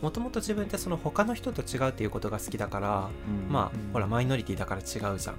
[0.00, 3.08] もともと自分ってその他の人と違うっていうことが好きだから、
[3.48, 5.34] まあ、うんほらマイノリティだから違うじゃん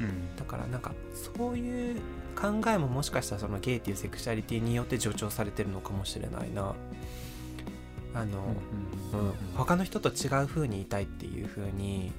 [0.00, 0.36] うん。
[0.36, 1.96] だからなんかそういう
[2.36, 6.74] 考えももしかしたらそのゲイっていうセクシャリティによって助長されてるのかもしれないな。
[8.14, 8.38] あの、
[9.12, 12.12] うん他の人と違う風にいたいっていう風に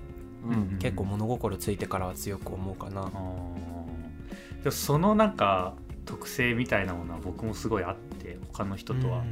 [0.46, 3.06] うんうん結構物心ついてからは強く思うかな。
[3.06, 9.24] でもそのなんか特性みたいなものは僕もすごいあって他の人とは。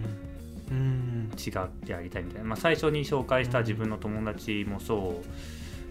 [0.71, 1.07] うん。
[1.37, 5.27] 違ってやりたいみたいな、まあ、最初に紹介した自分の友達もそう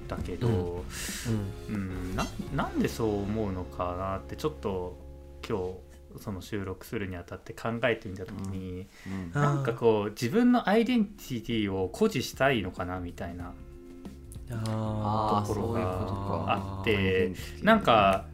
[0.07, 0.85] だけど、
[1.69, 1.75] うん。
[1.75, 4.97] うん、ななんでそう思うのかなってちょっと
[5.49, 9.41] 今日その収録するにあたって考えてみた時に、うん。
[9.41, 13.53] なんかこう自分のアイデンティティを誇示したいのかなみたいな
[14.51, 16.45] ああーところがそういうことか。
[16.49, 18.27] あってなんか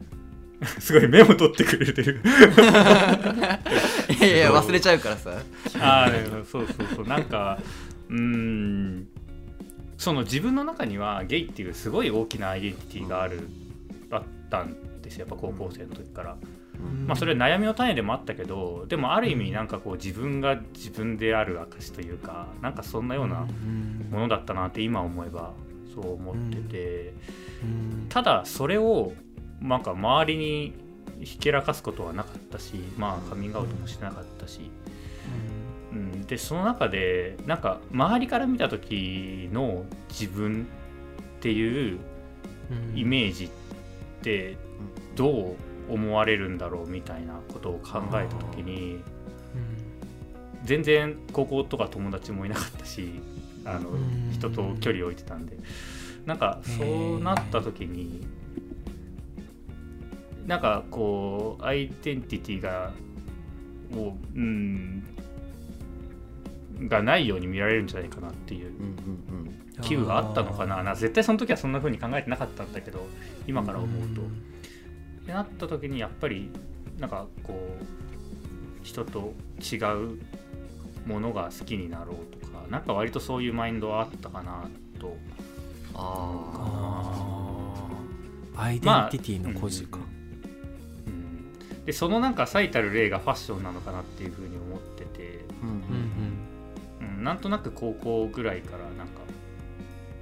[0.79, 2.21] すごいメモ取ってくれてる。
[2.23, 5.31] いやいや忘れちゃうからさ。
[5.79, 7.07] あーそうそうそう。
[7.07, 7.59] なんか
[8.09, 9.07] うーん
[9.97, 13.47] その自分の中にはゲイっていうすごい大きなアイデンティティがある、
[14.11, 16.37] あったんですよやっぱ高校生の時から、
[16.79, 17.07] うん。
[17.07, 23.47] まあそれは悩みの種でもあったけどでもある意味なんかこう自分が自分である証というかなんかそんなような
[24.09, 25.53] ものだったなって今思えば
[25.93, 27.13] そう思ってて、
[27.63, 28.05] うん。
[28.09, 29.13] ただそれを
[29.61, 30.73] なんか周りに
[31.21, 34.82] ひけらかすことはなかったしまあカミングアウトもしてなかったし、うん、
[36.27, 40.67] でその中でなんか周りから見た時の自分
[41.37, 41.99] っていう
[42.71, 42.97] うん。
[42.97, 43.49] イメージっ
[44.21, 44.57] て
[45.15, 45.55] ど
[45.89, 49.03] う思われるんだろうみたいなことを考えた時に
[50.63, 53.21] 全然高校とか友達もいなかったし
[53.65, 54.31] あのうん。
[54.31, 55.57] 人と距離を置いてたんで。
[56.25, 56.85] なんかそ
[57.17, 58.25] うなった時に
[60.47, 62.91] なんかこうアイデンティティが
[63.93, 65.03] をうん
[66.81, 68.71] がないように見られるんじゃないかなっていう
[69.81, 70.83] 危惧があったのかな。
[70.83, 73.07] な絶対その時はそんな風に考えてなかったんだけど
[73.47, 74.21] 今から思うと。
[74.21, 74.25] っ
[75.25, 76.49] てなった時にやっぱり
[76.99, 80.19] なんかこう人と違う
[81.07, 85.15] ものが好きになろうとかなんか割とそういうマインドはあったかなと。
[85.95, 86.73] あ
[88.55, 89.99] アイデンティティの孤児か、
[91.07, 96.02] うん、でそのなんか最たる例がファッションなのかなっていうふうに思ってて、うんうん、
[97.23, 99.21] なんとなく高校ぐらいからなんか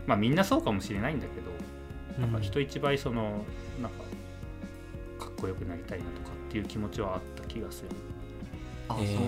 [0.08, 1.52] まあみんなそうかもしれないんだけど
[2.18, 2.32] うん。
[2.32, 3.44] なんか人一倍その
[3.82, 7.90] なんかかっこよくなりたいなとかっていう気持ちはあった気がする。
[8.90, 9.22] あそうなんだ。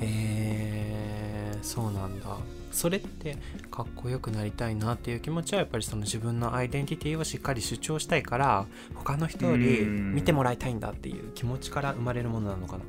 [0.00, 1.62] えー。
[1.62, 2.36] そうなんだ。
[2.72, 3.36] それって
[3.70, 10.14] かっこよくなりたいなっていう気持ちはやっぱりその自分のアイデンティティをしっかり主張したいから他の人よりうん。
[10.14, 12.84] 見てもらいたいんだっていう気持ちから生まれるものなのかな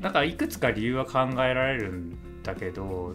[0.00, 3.14] なんかいくつか理由は考えられるんだけど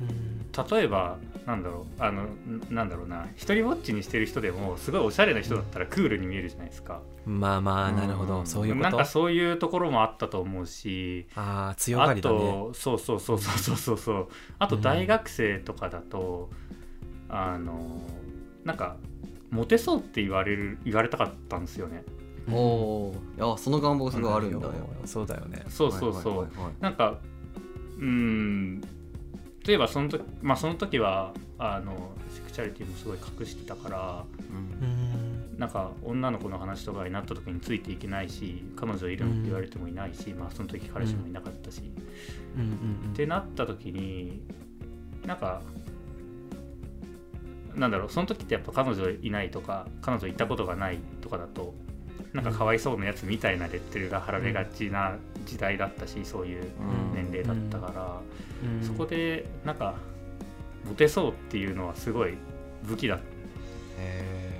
[0.00, 8.90] うん例えばなんだろうあのんなんだろうな一人ぼっちにしてる人でもすごいおしゃれな人だったらクールに見えるじゃないですか、まあまあなるほど、うんそういうこと？
[8.90, 12.38] なんかそういうところもあったと思うしああ強がありだね。
[12.38, 13.98] とそうそうそうそうそうそう。
[13.98, 14.28] そう
[14.60, 16.50] あとうん大学生とかだと、
[17.28, 18.00] あの
[18.64, 18.96] なんか
[19.50, 22.04] モテそうって言われる言われたかったんですよね
[22.50, 23.46] おおー。
[23.46, 24.66] いやその願望すごいあるんだ。
[24.66, 24.72] よ
[25.04, 25.64] そうだよね。
[25.68, 26.74] そうそうそう、はいはいはいはい。
[26.80, 27.18] なんか
[27.98, 28.80] うーん
[29.64, 34.86] 例えばその時まあその時はあのセクシャリティもすごい隠してたからうん。
[34.86, 35.58] うん。
[35.58, 41.82] なんか女の子の話とかになった時についていけないし彼女いるのって言われてもいないし、まあその時彼氏もいなかったし、
[42.56, 42.62] うん。
[42.62, 44.42] うんってなった時に
[45.26, 45.62] なんか
[47.76, 51.74] なんだろうその時ってやっぱ彼女いないとか彼女行ったことがないとかだと
[52.32, 56.64] なんかかわいそうなやつみたいなレッテルが貼られがちな時代だったしそういう
[57.14, 58.20] 年齢だったから、
[58.64, 58.86] うん。
[58.86, 59.94] そこでなんか
[60.86, 62.34] モテそうっていうのはすごい
[62.84, 63.18] 武器だっ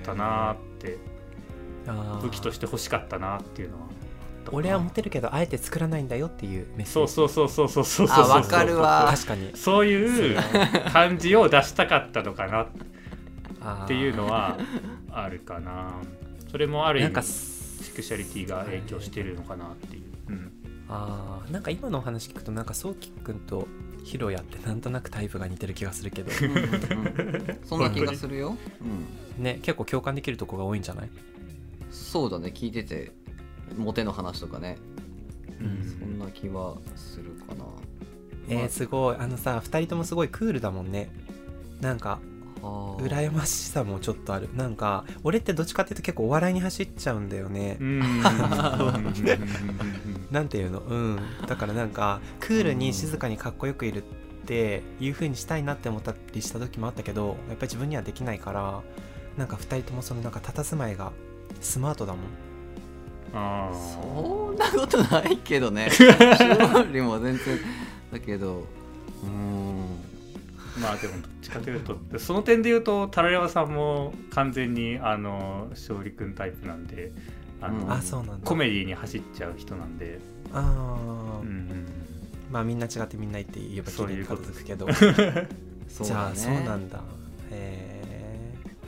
[0.03, 0.97] たなーって
[2.21, 3.87] 武器として欲しかったなっていうのは
[4.51, 9.07] 俺はモテるけどあえて作らないんだよっていうメッセーそうジそうそうそうそうそうそうあわかるわ。
[9.09, 9.51] 確かに。
[9.55, 10.37] そういう
[10.91, 12.67] 感じを出したかったのかなっ
[13.85, 14.57] っていうのは
[15.11, 15.93] あるかな。
[16.51, 20.51] それもある意なんか味セクシャリティが影響してるのかなっていう、うん、
[20.89, 23.67] あーなんか今のお話聞くとなんかそうきくんと
[24.03, 26.31] ヒロヤってなんとなくタイプが似てる気がするけど。
[26.45, 27.59] うんうんうん。
[27.65, 28.57] そんな気がするよ、
[29.37, 31.09] うん、ね結構共感できるとこが多いんじゃない？
[31.91, 32.51] そうだね。
[32.53, 33.11] 聞いてて
[33.77, 34.77] モテの話とかね。
[35.59, 35.97] うん。
[35.99, 37.65] そんな気はするかな。
[38.49, 39.15] えー、すごい。
[39.17, 41.09] あのさ2人ともすごいクールだもんね。
[41.79, 42.19] なんかはあ
[42.63, 44.49] 羨ましさもちょっとある。
[44.55, 47.77] なんか俺ってどっちかっていうと結構お笑いに走っちゃうんだよね。
[47.79, 47.99] うん。
[50.31, 50.79] なんていうの？
[50.79, 51.19] うん。
[51.47, 58.81] だからなんかクールに静かにかっこよくいるっていう風にしたいなって思ったりした時もあったけどやっぱり自分にはできないから
[59.37, 61.11] なんか2人ともそのなんか佇まいが
[61.61, 62.23] スマートだもん。
[63.35, 63.93] あー。
[63.93, 65.89] そんなことないけどね。
[65.91, 67.59] 勝利も全然
[68.11, 68.59] だけど。
[69.23, 70.12] うーん
[70.81, 77.11] まあでもどっちかというとその点で言うとタラヤマさんも完全にあの勝利君タイプなんで
[77.61, 77.91] あの、うん。
[77.91, 78.47] あそうなんだ。
[78.47, 80.19] コメディに走っちゃう人なんで、
[80.51, 81.85] あうー、んうん。
[82.51, 84.87] まあみんな違ってみんな言って言えば綺麗に片付くけど。
[85.87, 86.97] そ うじゃあそうなんだ。
[86.97, 87.01] へ
[87.51, 88.03] え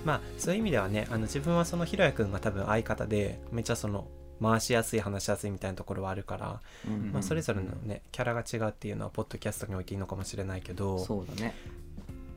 [0.04, 4.08] まあそういう意味ではねあの自分はそのひろやくんが多分相方でめっちゃその
[4.42, 11.56] 回しやすい話しやすいみたいなところはあるから、うんまあ、それぞれのねキャラが違うっていうのはポッドキャストにおいていいのかもしれないけどそうだね。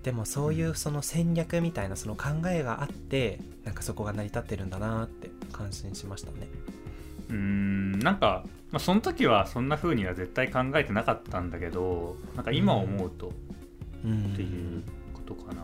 [0.02, 6.48] でもそういうその戦略みたいなその考えがあってなんかそこが成り立ってるんだなって感心しましたね。
[7.28, 7.98] うーん。
[7.98, 13.32] なんか、まあ、その時はそんな風には絶対考えてなかったんだけどなんか今思うと
[14.04, 14.82] うんっていう
[15.12, 15.62] ことかな、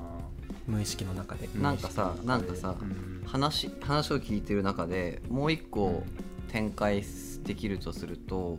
[0.67, 1.49] 無意識の中で。
[1.61, 3.23] なんかさなんかさうん。
[3.27, 6.05] 話話を聞いてる中でもう一個
[6.49, 7.03] 展開
[7.45, 8.59] できるとすると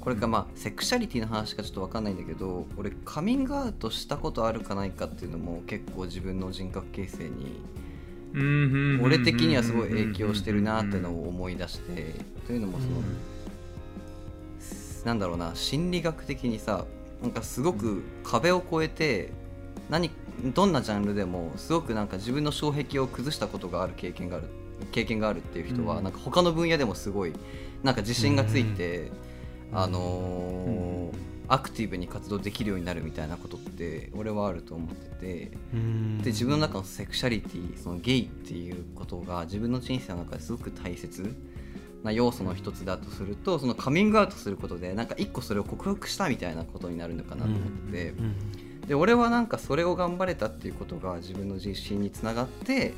[0.00, 7.60] これかまあセクシャリティの話かちょっと分かんないんだけど俺カミングアウトしたことあるかないかっていうのも結構自分の人格形成に
[8.34, 12.14] うん俺的にはすごい影響してるなってのを思い出して
[12.46, 13.02] というのもその、
[15.04, 16.84] なんだろうな心理学的にさ
[17.22, 19.32] なんかすごく壁を越えて
[19.90, 20.10] 何
[20.54, 24.46] どんなジャンルでもすごくなんか自分の障壁を崩したことがある経験がある
[24.92, 26.04] 経験があるっていう人は、うん。
[26.04, 27.32] なんか他の分野でもすごい
[27.82, 29.10] なんか自信がついて、
[29.72, 29.78] うん。
[29.78, 36.18] あのーアクティブに活動できるようになるみたいなことって俺はあると思っててうん。
[36.18, 41.34] で自分の中のセクシャリティそのゲイっていうことが自分の人生の中ですごく大切
[42.04, 47.92] な要素の一つだとするとそのカミングアウトすることでなんか一個それを克服したみたいなことになるのかなと思って。
[47.92, 52.94] て、うんで俺はなんかそれを頑張れたっていうことが自分の自信につながって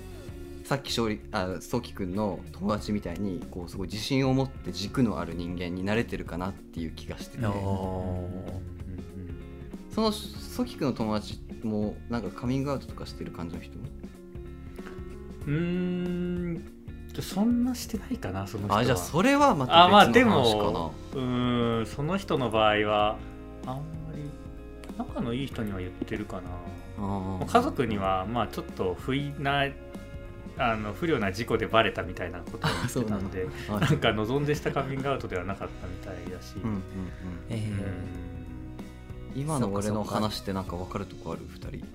[0.65, 7.47] さっき勝利あそうきくんの友達みたいにこうすごい自信を持って軸のある人間になれてるかなっていう気がしてて。
[7.47, 9.95] おー。
[9.95, 13.77] そのそうきくんの友達もなんかカミングアウトとかしてる感じの人？
[15.47, 16.65] うーん
[17.21, 18.81] そんなしてないかなその人は。
[18.81, 23.19] あじゃあそれはまたあまあで別の話かな、もうーんその人の場合は
[23.67, 23.83] あん
[25.01, 27.47] 仲のいい人には言ってるかな。
[27.47, 29.67] 家族にはまあちょっと不意な
[30.59, 36.83] あの不良な事故でバレたみたいなことを言ってたんであなんか望んでしたカミングアウトではなかったみたいだし、うんうんうん。
[37.49, 39.41] えー。
[39.41, 41.87] 今の俺の話ってなんか分かるとこある？2人。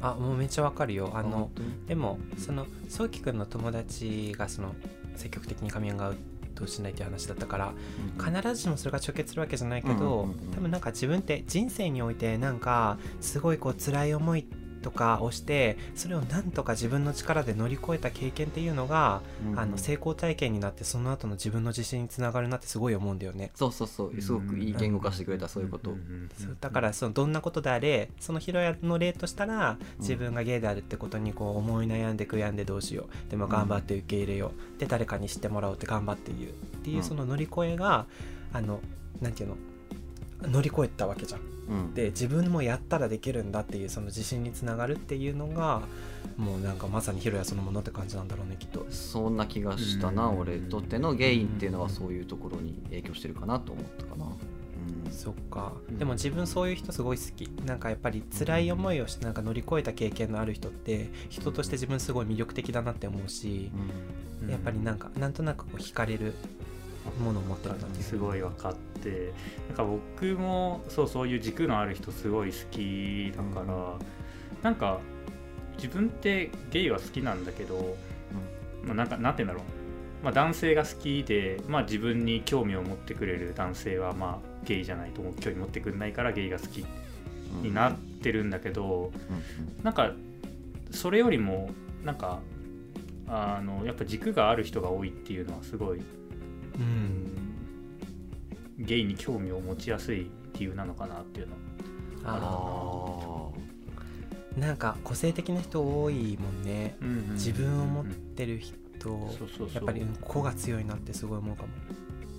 [0.00, 1.10] あもうめっちゃわかるよ。
[1.14, 1.50] あの
[1.88, 4.74] でもそのそうきくんの友達がその
[5.16, 6.16] 積極的にカミングアウ
[6.62, 7.72] トしないっていう話だったから
[8.18, 10.54] 必ずしもそれが直結するわけじゃないけど、うんうんうんうん。
[10.54, 14.46] 多分なんか自分って人生においてなんかすごいこう辛い思い
[14.82, 19.58] とかをしてそれをなんとか自分の力で乗り越えた経験っていうのが、うんうん。
[19.58, 23.50] あの成功体験になってその後の自分の自信につながるなってすごい思うんだよね。
[23.54, 24.20] そうそうそう。
[24.20, 25.90] すごくいい言語化してくれたそういうこと。
[25.90, 33.30] んんんそうだからそのどんなことであれそのヒロヤの例としたら自分がゲイであるってことにこう思い悩んで悔やんでどうしよう。
[33.30, 34.80] でも頑張って受け入れよう。
[34.80, 37.02] で誰かに知ってもらおうって頑張って言うっていううん。
[37.02, 38.06] その乗り越えが
[38.52, 38.80] あの
[39.20, 39.56] なんていうの
[40.48, 41.40] 乗り越えたわけじゃん。
[41.68, 41.94] うん。
[41.94, 45.82] で自分もやったらできるんだっていうその自信につながるっていうのが
[46.36, 48.86] もうなんかまさにヒロヤそのものって感じなんだろうねきっと。
[48.90, 50.38] そんな気がしたなうん。
[50.40, 54.26] 俺にとってのゲインっていうのはそういうところに影響してるかなと思ったかな。
[54.26, 55.12] うん。
[55.12, 55.72] そっか。
[55.88, 55.98] うん。
[55.98, 57.48] でも自分そういう人すごい好き。
[57.64, 63.70] なんかやっぱり辛い思いをしてなんか乗り越えた経験のある人って人として自分すごい魅力的だなって思うし
[64.42, 64.50] うん。
[64.50, 66.34] やっぱりなんかなんとなくこう惹かれる
[67.20, 69.32] ものを持ってるなっていうすごい分かって
[69.68, 73.98] なんか僕もそうそういう軸のある人すごい好きだから、
[74.62, 75.00] なんか
[75.76, 77.96] 自分ってゲイは好きなんだけど、
[78.84, 79.66] まあ、なんかなんて言うんだろ
[80.22, 86.84] う、まあ、男性が好きで、まあ、自分に興味を持ってくれる男性はまあゲイじゃないと興味持ってくれないからゲイが好きう
[87.58, 89.84] んになってるんだけど、うん。
[89.84, 90.12] なんか
[90.90, 91.70] それよりも
[92.04, 92.40] なんか
[93.28, 96.02] あのやっぱ軸がある人が多いっていうのはすごい
[96.78, 97.32] うん。
[98.78, 101.56] ゲイに興味を持ちやすい理由なのかなっていうの。
[102.24, 104.60] ああー。
[104.60, 106.96] なんか個性的な人多いもんね。
[107.00, 109.68] は自分を持ってる人そうそうそう。
[109.74, 111.68] やっぱりうん個が強いなってすごい思うかも。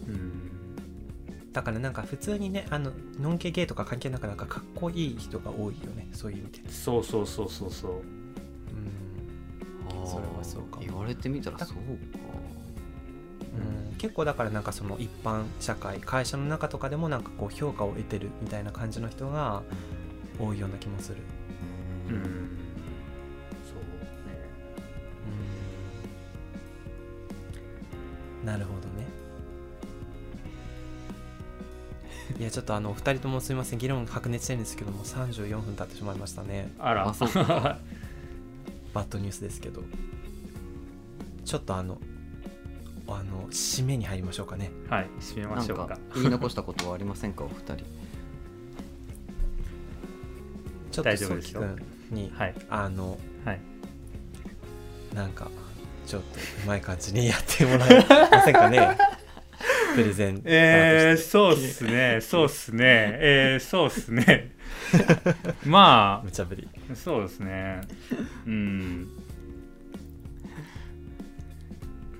[0.07, 1.51] うん。
[1.51, 6.07] だからなんか普通にねあのノンケゲイとか関係なくなんかかっこいい人が多いよね。
[6.13, 6.69] そういう意味で。
[6.69, 7.91] そうそうそうそうそう。
[7.91, 10.03] うん。
[10.03, 10.05] ー。
[10.05, 10.81] それはそうかも。
[10.85, 11.81] 言われてみたらそうか
[13.57, 13.97] うん。
[13.97, 19.63] 結構だからなんかその一般社会会社の中とかでもなんかこう評価を得てるみたいな感じの人が
[20.39, 21.17] 多いような気もする。
[22.09, 22.23] うん、うん
[23.63, 23.93] そうね。
[28.41, 28.45] うん。
[28.47, 29.07] なるほどね。
[32.39, 33.79] いやちょっとあのお二人ともすみません。
[33.79, 36.73] 議論白熱してるんですけども34分経ってしまいましたね。
[36.79, 37.07] あら。
[37.07, 37.79] あそうか。
[38.93, 39.83] バッドニュースですけど。
[41.45, 41.99] ちょっとあの
[43.15, 44.71] あの締めに入りましょうかね。
[44.89, 45.87] はい締めましょうか。
[45.87, 47.43] か言い残したことはありませんか？
[47.43, 47.75] お二人。
[50.91, 51.63] ちょっと大丈夫ですよ。
[52.11, 53.59] に、はいあのはい。
[55.15, 55.49] なんか
[56.07, 56.27] ちょっと
[56.65, 58.97] うまい感じにやってもらえませんかね？
[59.95, 62.19] プレゼンえー、そうっすね。
[62.21, 62.83] そうっすね。
[63.21, 64.55] えー、そうっすね。
[65.65, 66.67] ま無茶ぶり。
[66.91, 67.81] あそうですね。
[68.47, 69.09] うん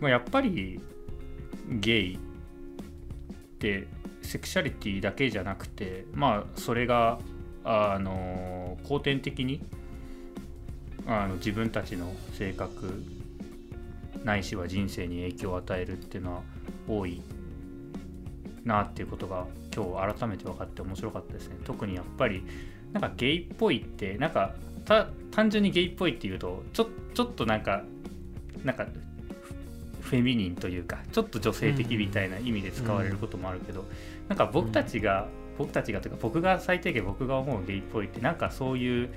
[0.03, 0.81] まあやっぱり
[1.69, 2.17] ゲイっ
[3.57, 3.87] て
[4.21, 7.19] セクシャリティだけじゃなくてまあそれが
[7.63, 9.61] あの後天的に
[11.07, 13.01] あの自分たちの性格
[14.25, 16.41] ないしは人生に影響を与えるっていうのは
[16.85, 17.21] 多い
[18.65, 21.55] なっていうことが今日改めて分かって面白かったですね。
[21.63, 22.43] 特にやっぱり
[22.91, 24.53] なんかゲイっぽいってなんか
[25.31, 27.83] 単純にゲイっぽいっていうとちょちょっとなんか
[28.65, 28.85] なんか
[30.13, 33.85] フフェミニンというかちょっと女性的みたいな意味で使われることもあるけど、
[34.27, 39.09] なんか僕たちが、僕たちがというか僕が最低限僕が思うゲイっぽいってなんかそういう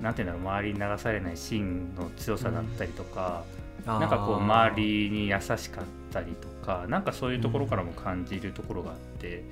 [0.00, 3.44] なんていうんだろう周りに流されない芯の強さだったりとか、
[3.86, 9.42] なんかこう周りに優しかったりとかなんかそういうところからも感じるところがあって、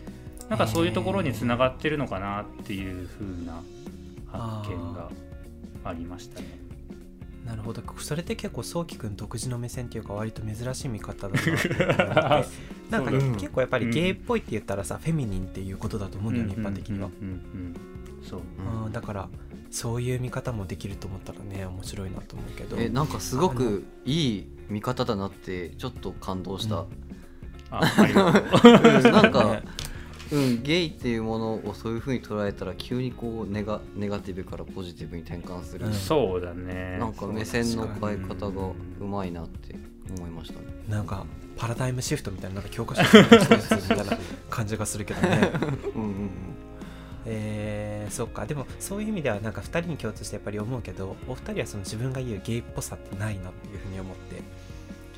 [0.50, 3.62] なんかそういうところにつながってるのかなっていう風な
[4.30, 5.10] 発見が
[5.84, 6.67] ありましたね。
[7.48, 7.82] なるほど。
[7.98, 12.44] それって結構そうきくん独自の目線っていうか割と珍しい見方だな
[12.90, 17.38] なんか、ねうん結構やっぱりゲイっぽいって言ったらさ、フェミニンっていうことだと思うんだよね、一般的には、うんうんうん。
[17.38, 17.40] う
[17.70, 18.40] んそう。
[18.84, 18.92] うん。
[18.92, 19.28] だから
[19.70, 22.76] そういう見方もできると思ったらね面白いなと思うけど。
[22.76, 26.84] えなんかすごくいい見方だなってちょっと感動した、
[27.70, 29.02] あありがとう。
[29.10, 29.62] なんか ね、
[30.30, 35.92] うん、ゲイっていうものをそういうふうに捉えたら急にこうネガネガティブからポジティブに転換する、うん。
[35.92, 36.98] そうだね。
[36.98, 38.68] なんか目線の変えうん方が
[39.00, 39.74] うまいなって
[40.16, 40.66] 思いましたね。
[40.88, 41.24] なんか
[41.56, 44.04] パラダイムシフトみたいななんか教科書みたいな
[44.50, 45.20] 感じがするけど。
[45.22, 45.52] ね
[45.96, 46.30] うんうん。
[47.24, 48.46] えー、そっか。
[48.46, 54.42] でもそういう意味ではなんか2人に共通してやっぱり思うけどお二人はその自分が言うゲイっぽさってないなっていうふうに思って。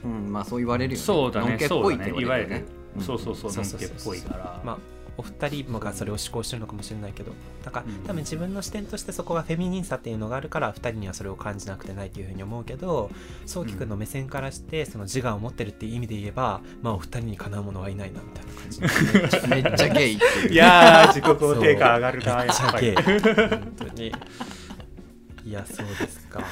[0.05, 1.05] うん、うん、まあそう言われるよね。
[1.05, 1.51] そうだね。
[1.51, 2.65] のんけっぽいって言われるよね。
[2.75, 4.79] うんそうそうそうそのけっうんそうそうぽいからまあ
[5.21, 8.05] お二人もがそれを思考してるのかもしれないけどだからうん。
[8.05, 13.11] 多分自分の視点としてそこがフェミニンさっていうのがあるから二人にはそれを感じなくてないっていうふうに思うけど
[13.45, 19.49] そうきくんの目線からしてその自我を持ってるっていう意味で言えばまあお二人にかなうものはいないなみたいな感じ。
[19.49, 20.19] めっちゃゲイ
[20.51, 22.95] いやー自己肯定感上がるなめっちゃゲイ。
[22.95, 24.13] やっぱり本当に。
[25.45, 26.45] いやそうですか。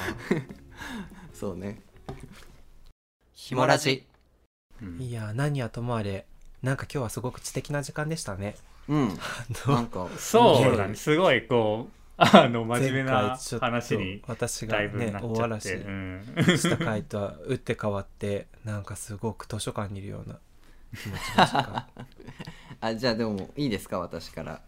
[1.33, 1.81] そうね。
[3.33, 4.05] ひもラジ。
[4.81, 6.25] うんいや何はともあれ
[6.61, 8.55] なんか今日はすごく知的な時間でしたね
[8.87, 9.19] うん。
[9.67, 20.37] なんか、そうだねすごいこうあの真面目な話に私がだいぶねなっちゃっ、大嵐した回とは打って変わってなんかすごく図書館にいるような
[20.97, 21.87] 気持ちの時間
[22.81, 24.61] あ、じゃあでもいいですか、私から。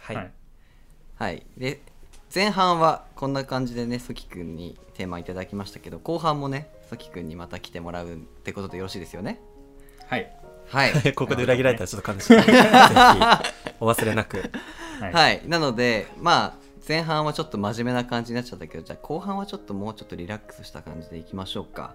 [0.00, 0.30] はい、はい
[1.16, 1.46] はい。
[1.58, 1.82] で、
[2.34, 9.38] 前半はこんな感じでね、ソキくんにテーマいただきましたけど、後半もね、ソキくんにまた来てもらうってことでよろしいですよね？
[10.06, 10.34] はい
[10.70, 10.92] はい。
[11.14, 12.28] ここで裏切られたらちょっと悲しい。
[12.28, 12.48] ぜひ
[13.80, 14.50] お忘れなく。
[15.00, 16.54] はい、はい、なのでまあ
[16.86, 21.94] 前半はちょっと真面目な感じになっちゃったけどじゃあ後半はちょっともうちょっとリラックスした感じでいきましょうか。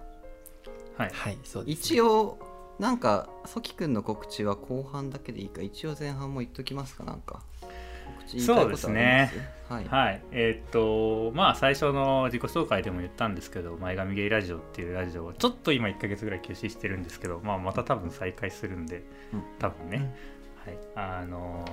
[0.96, 1.10] はい。
[1.12, 2.38] はいそうです一応
[2.78, 5.62] なんかソキくんの告知は後半だけでいいか。
[5.62, 7.42] 一応前半も言っときますかなんか
[8.26, 9.30] そうですね。
[9.68, 19.02] はい、はい、えーっとまあ最初の自己紹介でも言ったんですけど前髪ゲイラジオっていうラジオをちょっと今1ヶ月ぐらい休止してるんですけど、まあ、また多分再開するんで
[19.32, 19.42] うん。
[19.58, 20.14] 多分ね、
[20.64, 20.78] はい。
[20.94, 21.64] あの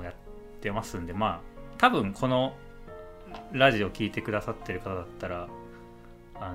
[0.00, 0.14] ーやっ
[0.62, 1.40] てますんでまあ
[1.78, 2.54] 多分この
[3.52, 5.48] ラジオ聞いてくださってる方だったら
[6.40, 6.54] あ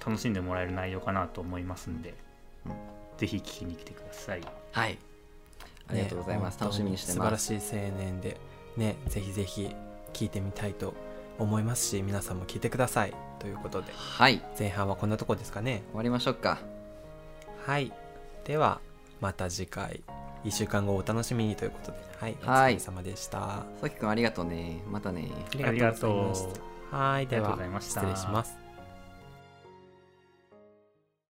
[0.00, 2.14] ー楽しんでもらえる内容かなと思いますんで、
[2.64, 2.72] うん。
[3.18, 4.40] ぜひ聞きに来てください。
[4.70, 4.96] はい、
[5.88, 7.44] ありがとうございます、ね楽しみにしてます。
[7.44, 8.36] 素晴らしい青年で
[8.76, 9.74] ねぜひぜひ
[10.12, 10.94] 聞いてみたいと
[11.38, 13.14] 思いますし皆さんも聞いてください。
[13.38, 14.42] ということではい。
[14.58, 15.82] 前半はこんなとこですかね。
[15.90, 16.58] 終わりましょうか。
[17.64, 17.92] はい。
[18.44, 18.80] では
[19.20, 20.02] また次回。
[20.44, 21.98] 1週間後お楽しみにということで。
[22.20, 22.36] はい。
[22.44, 22.72] おはい。
[22.74, 23.64] 疲れ様でした。
[23.80, 24.82] ソキくんありがとうね。
[24.90, 25.28] またね。
[25.64, 26.10] ありがとう。
[26.10, 26.46] ございまし
[26.90, 26.96] た。
[26.96, 27.26] はい。
[27.26, 28.00] でありがとうはございました。
[28.00, 28.57] 失礼します